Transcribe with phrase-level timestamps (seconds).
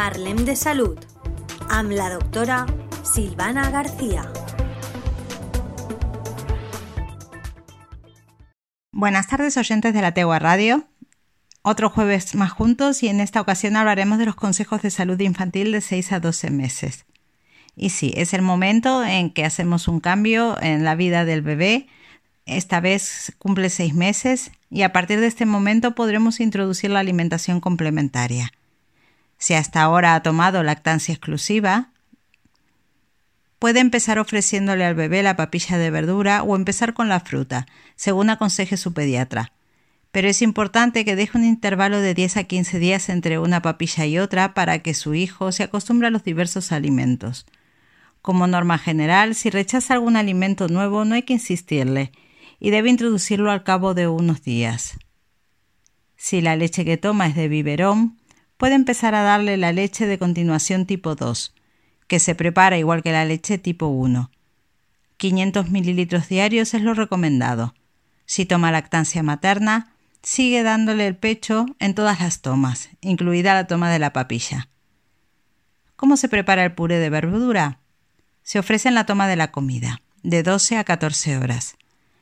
[0.00, 0.96] Parlem de Salud
[1.68, 2.64] amb la doctora
[3.04, 4.22] Silvana García.
[8.92, 10.86] Buenas tardes oyentes de la Tegua Radio.
[11.60, 15.70] Otro jueves más juntos y en esta ocasión hablaremos de los consejos de salud infantil
[15.70, 17.04] de 6 a 12 meses.
[17.76, 21.88] Y sí, es el momento en que hacemos un cambio en la vida del bebé.
[22.46, 27.60] Esta vez cumple 6 meses y a partir de este momento podremos introducir la alimentación
[27.60, 28.50] complementaria.
[29.40, 31.90] Si hasta ahora ha tomado lactancia exclusiva,
[33.58, 37.66] puede empezar ofreciéndole al bebé la papilla de verdura o empezar con la fruta,
[37.96, 39.50] según aconseje su pediatra
[40.12, 44.06] pero es importante que deje un intervalo de 10 a 15 días entre una papilla
[44.06, 47.46] y otra para que su hijo se acostumbre a los diversos alimentos.
[48.20, 52.12] Como norma general, si rechaza algún alimento nuevo no hay que insistirle
[52.58, 54.98] y debe introducirlo al cabo de unos días.
[56.16, 58.18] Si la leche que toma es de biberón,
[58.60, 61.54] puede empezar a darle la leche de continuación tipo 2,
[62.06, 64.30] que se prepara igual que la leche tipo 1.
[65.16, 67.72] 500 mililitros diarios es lo recomendado.
[68.26, 73.90] Si toma lactancia materna, sigue dándole el pecho en todas las tomas, incluida la toma
[73.90, 74.68] de la papilla.
[75.96, 77.78] ¿Cómo se prepara el puré de verdura?
[78.42, 81.78] Se ofrece en la toma de la comida, de 12 a 14 horas.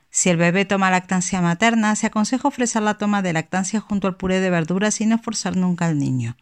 [0.09, 4.15] Si el bebé toma lactancia materna, se aconseja ofrecer la toma de lactancia junto al
[4.15, 6.35] puré de verduras y no forzar nunca al niño.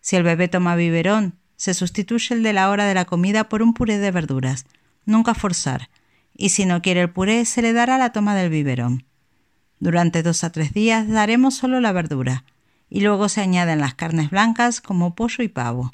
[0.00, 3.62] Si el bebé toma biberón, se sustituye el de la hora de la comida por
[3.62, 4.64] un puré de verduras,
[5.04, 5.90] nunca forzar,
[6.34, 9.04] y si no quiere el puré, se le dará la toma del biberón.
[9.78, 12.44] Durante dos a tres días daremos solo la verdura
[12.90, 15.90] y luego se añaden las carnes blancas como pollo y pavo.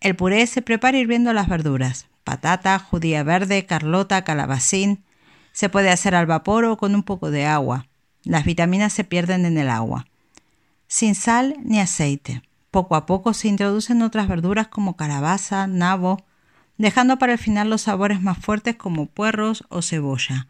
[0.00, 5.04] El puré se prepara hirviendo las verduras, patata, judía verde, carlota, calabacín.
[5.52, 7.86] Se puede hacer al vapor o con un poco de agua.
[8.24, 10.06] Las vitaminas se pierden en el agua.
[10.88, 12.42] Sin sal ni aceite.
[12.70, 16.24] Poco a poco se introducen otras verduras como calabaza, nabo,
[16.78, 20.48] dejando para el final los sabores más fuertes como puerros o cebolla.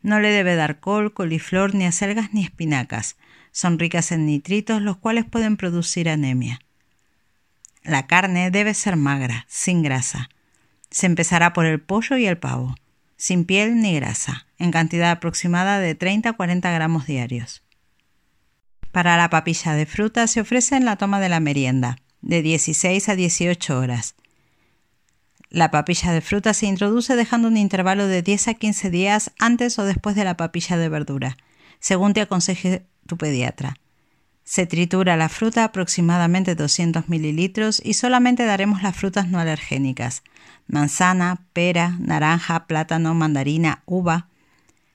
[0.00, 3.16] No le debe dar col, coliflor, ni acelgas ni espinacas.
[3.50, 6.60] Son ricas en nitritos, los cuales pueden producir anemia.
[7.82, 10.28] La carne debe ser magra, sin grasa.
[10.90, 12.76] Se empezará por el pollo y el pavo,
[13.16, 17.62] sin piel ni grasa, en cantidad aproximada de 30 a 40 gramos diarios.
[18.92, 23.08] Para la papilla de fruta se ofrece en la toma de la merienda, de 16
[23.08, 24.16] a 18 horas,
[25.50, 29.78] la papilla de fruta se introduce dejando un intervalo de 10 a 15 días antes
[29.78, 31.36] o después de la papilla de verdura,
[31.78, 33.76] según te aconseje tu pediatra.
[34.48, 40.22] Se tritura la fruta aproximadamente 200 mililitros y solamente daremos las frutas no alergénicas,
[40.68, 44.28] manzana, pera, naranja, plátano, mandarina, uva,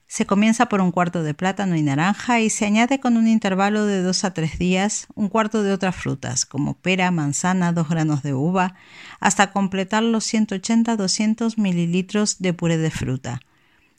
[0.06, 3.84] se comienza por un cuarto de plátano y naranja y se añade con un intervalo
[3.84, 8.22] de 2 a 3 días un cuarto de otras frutas, como pera, manzana, 2 granos
[8.22, 8.74] de uva,
[9.20, 13.40] hasta completar los 180-200 mililitros de puré de fruta.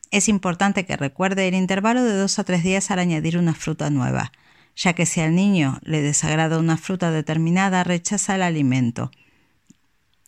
[0.10, 3.92] Es importante que recuerde el intervalo de 2 a 3 días al añadir una fruta
[3.92, 4.32] nueva,
[4.76, 9.12] ya que si al niño le desagrada una fruta determinada, rechaza el alimento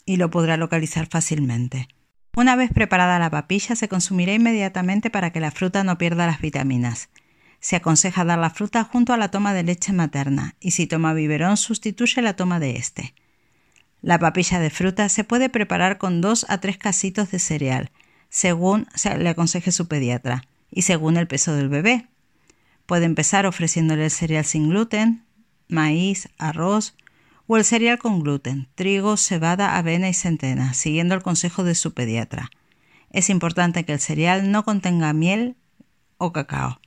[0.06, 1.88] y lo podrá localizar fácilmente.
[2.36, 6.42] Una vez preparada la papilla, se consumirá inmediatamente para que la fruta no pierda las
[6.42, 7.10] vitaminas.
[7.60, 11.14] Se aconseja dar la fruta junto a la toma de leche materna y si toma
[11.14, 13.16] biberón sustituye la toma de este.
[14.02, 17.92] La papilla de fruta se puede preparar con dos a tres casitos de cereal,
[18.30, 22.08] según le aconseje su pediatra y según el peso del bebé.
[22.86, 25.26] Puede empezar ofreciéndole el cereal sin gluten,
[25.68, 26.96] maíz, arroz,
[27.48, 31.94] o el cereal con gluten, trigo, cebada, avena y centena, siguiendo el consejo de su
[31.94, 32.50] pediatra.
[33.12, 35.56] Es importante que el cereal no contenga miel
[36.18, 36.80] o cacao.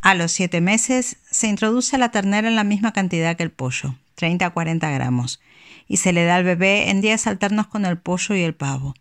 [0.00, 3.96] A los 7 meses se introduce la ternera en la misma cantidad que el pollo,
[4.14, 5.40] 30 a 40 gramos,
[5.88, 8.94] y se le da al bebé en días alternos con el pollo y el pavo.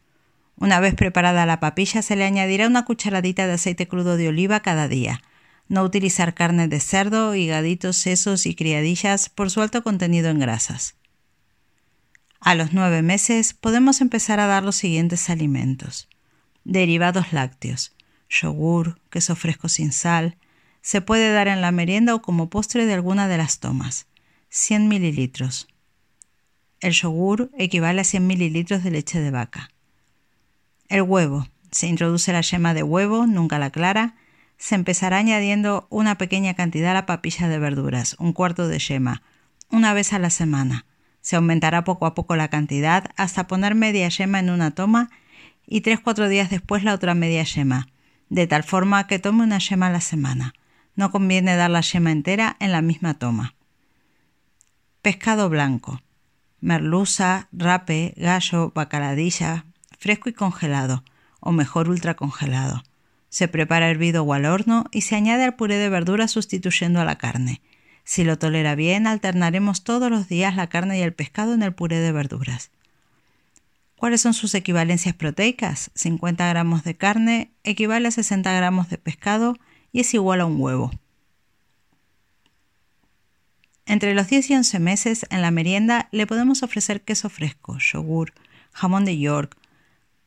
[0.58, 4.62] Una vez preparada la papilla se le añadirá una cucharadita de aceite crudo de oliva
[4.62, 5.22] cada día,
[5.68, 10.96] no utilizar carne de cerdo, higaditos, sesos y criadillas por su alto contenido en grasas.
[12.40, 16.08] A los nueve meses podemos empezar a dar los siguientes alimentos.
[16.64, 17.96] Derivados lácteos,
[18.30, 20.38] yogur, queso fresco sin sal,
[20.82, 24.08] se puede dar en la merienda o como postre de alguna de las tomas.
[24.50, 25.68] 100 mililitros.
[26.80, 29.70] El yogur equivale a 100 mililitros de leche de vaca.
[30.88, 31.48] El huevo.
[31.72, 34.16] Se introduce la yema de huevo, nunca la clara,
[34.58, 39.24] se empezará añadiendo una pequeña cantidad a la papilla de verduras, un cuarto de yema,
[39.70, 40.86] una vez a la semana.
[41.22, 45.10] Se aumentará poco a poco la cantidad hasta poner media yema en una toma
[45.66, 47.88] y 3-4 días después la otra media yema,
[48.30, 50.54] de tal forma que tome una yema a la semana.
[50.96, 53.56] No conviene dar la yema entera en la misma toma.
[55.02, 56.02] Pescado blanco.
[56.62, 59.66] Merluza, rape, gallo, bacaladilla,
[60.06, 61.04] fresco y congelado,
[61.40, 62.84] o mejor ultracongelado.
[63.30, 67.06] Se prepara hervido o al horno y se añade al puré de verduras sustituyendo a
[67.06, 67.60] la carne.
[68.04, 71.74] Si lo tolera bien, alternaremos todos los días la carne y el pescado en el
[71.74, 72.70] puré de verduras.
[73.98, 75.90] ¿Cuáles son sus equivalencias proteicas?
[75.96, 79.58] 50 gramos de carne equivale a 60 gramos de pescado
[79.92, 80.92] y es igual a un huevo.
[83.88, 88.34] Entre los 10 y 11 meses, en la merienda le podemos ofrecer queso fresco, yogur,
[88.72, 89.58] jamón de York,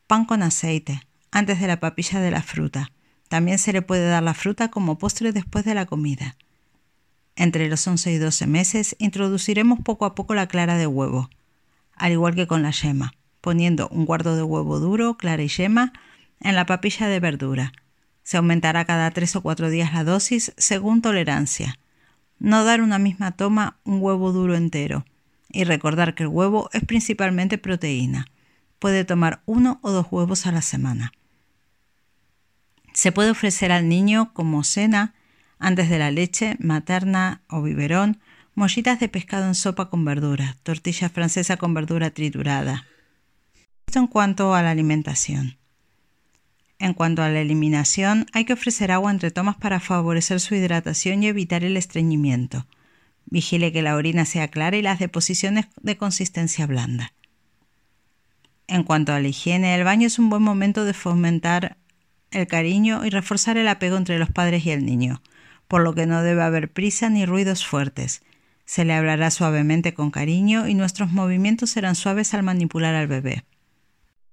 [0.09, 1.01] pan con aceite,
[1.31, 2.91] antes de la papilla de la fruta.
[3.27, 6.35] También se le puede dar la fruta como postre después de la comida.
[7.35, 11.29] Entre los 11 y 12 meses introduciremos poco a poco la clara de huevo,
[11.95, 15.93] al igual que con la yema poniendo un cuarto de huevo duro, clara y yema,
[16.39, 17.73] en la papilla de verdura.
[18.23, 21.77] Se aumentará cada tres o cuatro días la dosis según tolerancia.
[22.39, 25.05] No dar una misma toma un huevo duro entero.
[25.51, 28.27] Y recordar que el huevo es principalmente proteína.
[28.79, 31.11] Puede tomar uno o dos huevos a la semana.
[32.93, 35.13] Se puede ofrecer al niño como cena,
[35.59, 38.19] antes de la leche materna o biberón,
[38.55, 42.85] mollitas de pescado en sopa con verdura, tortilla francesa con verdura triturada,
[43.89, 45.57] esto en cuanto a la alimentación.
[46.77, 51.23] En cuanto a la eliminación, hay que ofrecer agua entre tomas para favorecer su hidratación
[51.23, 52.67] y evitar el estreñimiento.
[53.25, 57.13] Vigile que la orina sea clara y las deposiciones de consistencia blanda.
[58.69, 61.77] En cuanto a la higiene, el baño es un buen momento de fomentar
[62.29, 65.23] el cariño y reforzar el apego entre los padres y el niño,
[65.67, 68.21] por lo que no debe haber prisa ni ruidos fuertes.
[68.65, 73.43] Se le hablará suavemente con cariño y nuestros movimientos serán suaves al manipular al bebé.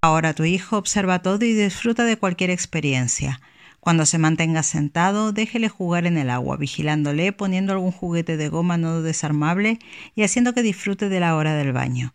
[0.03, 3.41] Ahora tu hijo observa todo y disfruta de cualquier experiencia.
[3.81, 8.77] Cuando se mantenga sentado, déjele jugar en el agua, vigilándole, poniendo algún juguete de goma
[8.77, 9.79] no desarmable
[10.15, 12.13] y haciendo que disfrute de la hora del baño.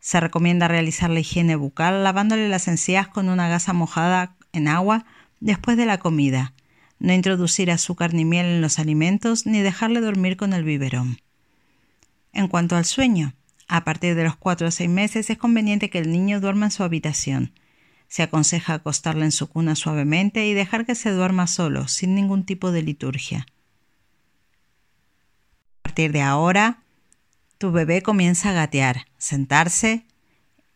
[0.00, 5.04] Se recomienda realizar la higiene bucal lavándole las encías con una gasa mojada en agua
[5.40, 6.54] después de la comida.
[6.98, 11.20] No introducir azúcar ni miel en los alimentos ni dejarle dormir con el biberón.
[12.32, 13.34] En cuanto al sueño,
[13.68, 16.72] a partir de los 4 o 6 meses es conveniente que el niño duerma en
[16.72, 17.52] su habitación.
[18.08, 22.44] Se aconseja acostarle en su cuna suavemente y dejar que se duerma solo, sin ningún
[22.44, 23.46] tipo de liturgia.
[25.80, 26.82] A partir de ahora,
[27.58, 30.06] tu bebé comienza a gatear, sentarse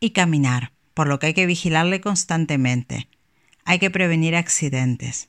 [0.00, 3.08] y caminar, por lo que hay que vigilarle constantemente.
[3.64, 5.29] Hay que prevenir accidentes.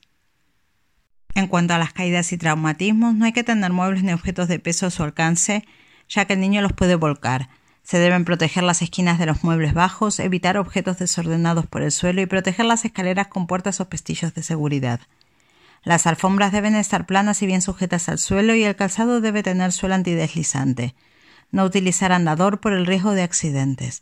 [1.36, 4.60] En cuanto a las caídas y traumatismos, no hay que tener muebles ni objetos de
[4.60, 5.64] peso a su alcance
[6.10, 7.50] ya que el niño los puede volcar.
[7.84, 12.22] Se deben proteger las esquinas de los muebles bajos, evitar objetos desordenados por el suelo
[12.22, 15.02] y proteger las escaleras con puertas o pestillos de seguridad.
[15.84, 19.74] Las alfombras deben estar planas y bien sujetas al suelo y el calzado debe tener
[19.74, 20.96] suelo antideslizante.
[21.54, 24.02] No utilizar andador por el riesgo de accidentes.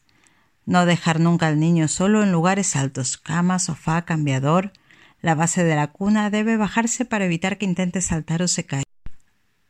[0.66, 4.72] No dejar nunca al niño solo en lugares altos, cama, sofá, cambiador.
[5.20, 8.86] La base de la cuna debe bajarse para evitar que intente saltar o se caiga.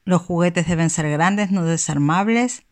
[0.05, 2.65] Los juguetes deben ser grandes, no desarmables.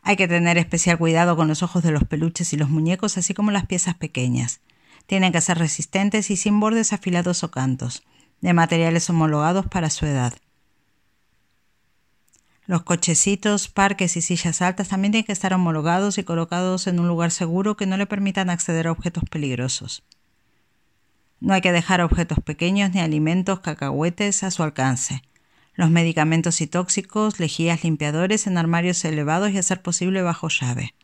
[0.00, 3.34] Hay que tener especial cuidado con los ojos de los peluches y los muñecos, así
[3.34, 4.62] como las piezas pequeñas.
[5.04, 8.02] Tienen que ser resistentes y sin bordes afilados o cantos,
[8.40, 10.32] de materiales homologados para su edad.
[12.66, 17.08] Los cochecitos, parques y sillas altas también tienen que estar homologados y colocados en un
[17.08, 20.02] lugar seguro que no le permitan acceder a objetos peligrosos.
[21.40, 25.22] No hay que dejar objetos pequeños ni alimentos, cacahuetes a su alcance
[25.74, 30.94] los medicamentos y tóxicos, lejías limpiadores en armarios elevados y hacer posible bajo llave.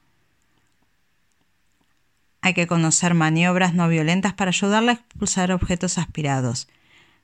[2.40, 6.68] Hay que conocer maniobras no violentas para ayudarle a expulsar objetos aspirados.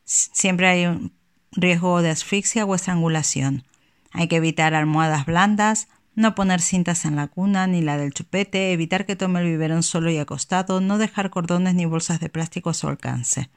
[0.04, 1.12] Siempre hay un
[1.52, 3.64] riesgo de asfixia o estrangulación.
[4.16, 8.72] Hay que evitar almohadas blandas, no poner cintas en la cuna ni la del chupete,
[8.72, 12.70] evitar que tome el biberón solo y acostado, no dejar cordones ni bolsas de plástico
[12.70, 13.50] a su alcance.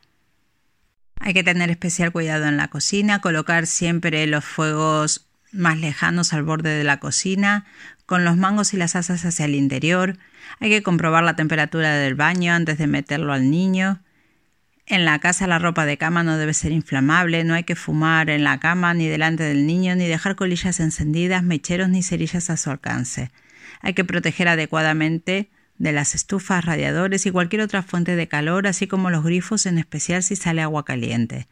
[1.21, 6.43] Hay que tener especial cuidado en la cocina, colocar siempre los fuegos más lejanos al
[6.43, 7.65] borde de la cocina,
[8.05, 10.17] con los mangos y las asas hacia el interior.
[10.59, 14.01] Hay que comprobar la temperatura del baño antes de meterlo al niño.
[14.89, 18.31] En la casa la ropa de cama no debe ser inflamable, no hay que fumar
[18.31, 22.57] en la cama ni delante del niño, ni dejar colillas encendidas, mecheros ni cerillas a
[22.57, 23.29] su alcance.
[23.81, 28.87] Hay que proteger adecuadamente de las estufas, radiadores y cualquier otra fuente de calor, así
[28.87, 31.47] como los grifos, en especial si sale agua caliente.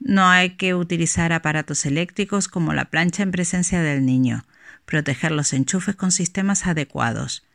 [0.00, 4.46] No hay que utilizar aparatos eléctricos como la plancha en presencia del niño.
[4.84, 7.46] Proteger los enchufes con sistemas adecuados.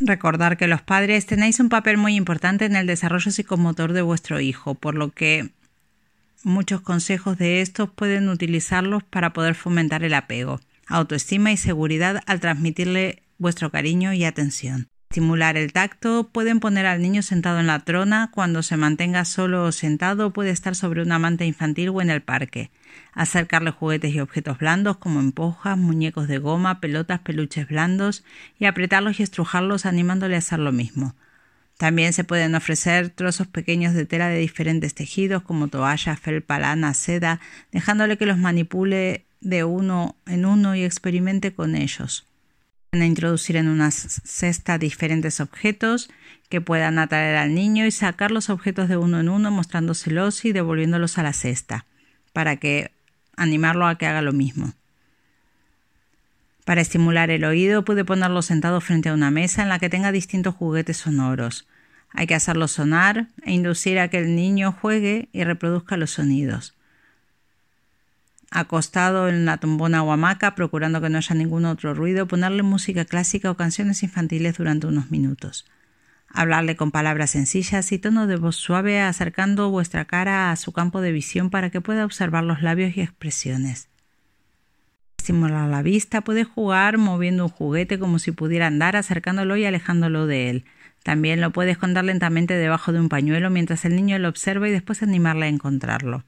[0.00, 4.38] Recordar que los padres tenéis un papel muy importante en el desarrollo psicomotor de vuestro
[4.40, 5.50] hijo, por lo que
[6.44, 12.40] muchos consejos de estos pueden utilizarlos para poder fomentar el apego, autoestima y seguridad al
[12.40, 14.88] transmitirle vuestro cariño y atención.
[15.10, 19.64] Estimular el tacto, pueden poner al niño sentado en la trona, cuando se mantenga solo
[19.64, 22.70] o sentado puede estar sobre una manta infantil o en el parque.
[23.14, 28.22] Acercarle juguetes y objetos blandos como empojas, muñecos de goma, pelotas, peluches blandos
[28.58, 31.14] y apretarlos y estrujarlos animándole a hacer lo mismo.
[31.78, 36.92] También se pueden ofrecer trozos pequeños de tela de diferentes tejidos como toallas, felpa, lana,
[36.92, 37.40] seda,
[37.72, 42.28] dejándole que los manipule de uno en uno y experimente con ellos
[42.92, 46.08] a introducir en una cesta diferentes objetos
[46.48, 50.52] que puedan atraer al niño y sacar los objetos de uno en uno mostrándoselos y
[50.52, 51.84] devolviéndolos a la cesta
[52.32, 52.90] para que
[53.36, 54.72] animarlo a que haga lo mismo.
[56.68, 60.12] Para estimular el oído puede ponerlo sentado frente a una mesa en la que tenga
[60.12, 61.66] distintos juguetes sonoros.
[62.10, 66.74] Hay que hacerlo sonar e inducir a que el niño juegue y reproduzca los sonidos
[68.50, 73.06] acostado en la tumbona o hamaca, procurando que no haya ningún otro ruido, ponerle música
[73.06, 75.64] clásica o canciones infantiles durante unos minutos.
[76.28, 81.00] Hablarle con palabras sencillas y tono de voz suave, acercando vuestra cara a su campo
[81.00, 83.88] de visión para que pueda observar los labios y expresiones.
[85.28, 90.26] Estimular la vista, puede jugar moviendo un juguete como si pudiera andar, acercándolo y alejándolo
[90.26, 90.64] de él.
[91.02, 94.72] También lo puede esconder lentamente debajo de un pañuelo mientras el niño lo observa y
[94.72, 96.24] después animarle a encontrarlo.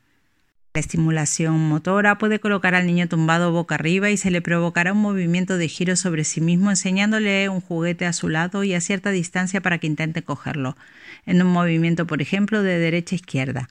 [0.75, 5.01] La estimulación motora puede colocar al niño tumbado boca arriba y se le provocará un
[5.01, 9.13] movimiento de giro sobre sí mismo enseñándole un juguete a su lado y a cierta
[9.13, 10.77] distancia para que intente cogerlo,
[11.25, 13.71] en un movimiento por ejemplo de derecha a izquierda.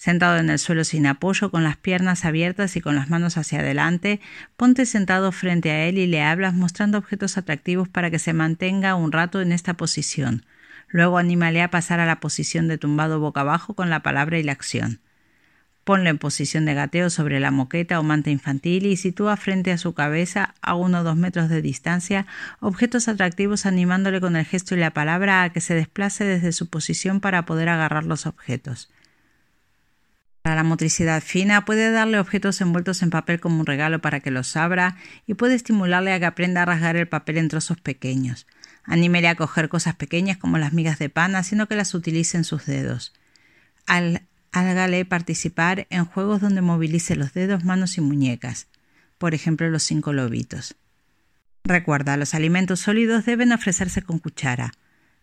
[0.00, 3.60] Sentado en el suelo sin apoyo, con las piernas abiertas y con las manos hacia
[3.60, 4.18] adelante,
[4.56, 8.94] ponte sentado frente a él y le hablas mostrando objetos atractivos para que se mantenga
[8.94, 10.46] un rato en esta posición.
[10.88, 14.42] Luego anímale a pasar a la posición de tumbado boca abajo con la palabra y
[14.42, 15.00] la acción.
[15.84, 19.76] Ponle en posición de gateo sobre la moqueta o manta infantil y sitúa frente a
[19.76, 22.26] su cabeza, a uno o dos metros de distancia,
[22.60, 26.70] objetos atractivos animándole con el gesto y la palabra a que se desplace desde su
[26.70, 28.88] posición para poder agarrar los objetos.
[30.42, 34.30] Para la motricidad fina puede darle objetos envueltos en papel como un regalo para que
[34.30, 38.46] los abra y puede estimularle a que aprenda a rasgar el papel en trozos pequeños.
[38.84, 42.44] Anímele a coger cosas pequeñas como las migas de pan haciendo que las utilice en
[42.44, 43.12] sus dedos.
[43.86, 48.66] Al Hágale participar en juegos donde movilice los dedos, manos y muñecas,
[49.16, 50.74] por ejemplo los cinco lobitos.
[51.62, 54.72] Recuerda, los alimentos sólidos deben ofrecerse con cuchara.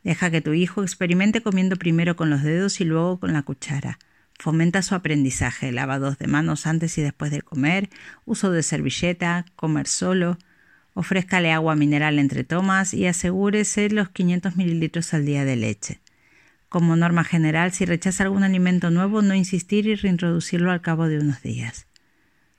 [0.04, 4.00] Deja que tu hijo experimente comiendo primero con los dedos y luego con la cuchara.
[4.40, 7.90] Fomenta su aprendizaje, lavados de manos antes y después de comer,
[8.26, 10.38] uso de servilleta, comer solo,
[10.94, 16.00] ofrézcale agua mineral entre tomas y asegúrese los 500 mililitros al día de leche.
[16.70, 21.20] Como norma general, si rechaza algún alimento nuevo, no insistir y reintroducirlo al cabo de
[21.20, 21.88] unos días.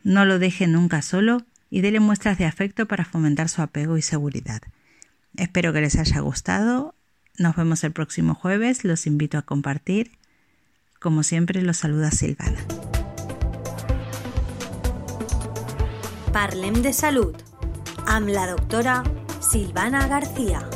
[0.02, 4.02] No lo deje nunca solo y dele muestras de afecto para fomentar su apego y
[4.02, 4.62] seguridad.
[5.36, 6.94] Espero que les haya gustado.
[7.38, 8.84] Nos vemos el próximo jueves.
[8.84, 10.12] Los invito a compartir.
[11.00, 12.58] Como siempre, los saluda Silvana.
[16.32, 17.34] Parlem de salud.
[18.06, 19.04] Am la doctora
[19.40, 20.68] Silvana García.